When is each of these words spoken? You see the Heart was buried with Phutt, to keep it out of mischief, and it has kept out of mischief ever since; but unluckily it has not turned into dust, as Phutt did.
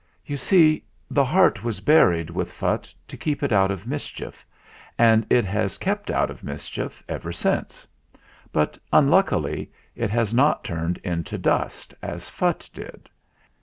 You 0.25 0.35
see 0.35 0.83
the 1.11 1.23
Heart 1.23 1.63
was 1.63 1.79
buried 1.79 2.31
with 2.31 2.51
Phutt, 2.51 2.91
to 3.07 3.15
keep 3.15 3.43
it 3.43 3.51
out 3.53 3.69
of 3.69 3.85
mischief, 3.85 4.43
and 4.97 5.27
it 5.29 5.45
has 5.45 5.77
kept 5.77 6.09
out 6.09 6.31
of 6.31 6.43
mischief 6.43 7.03
ever 7.07 7.31
since; 7.31 7.85
but 8.51 8.79
unluckily 8.91 9.71
it 9.95 10.09
has 10.09 10.33
not 10.33 10.63
turned 10.63 10.97
into 11.03 11.37
dust, 11.37 11.93
as 12.01 12.29
Phutt 12.31 12.67
did. 12.73 13.09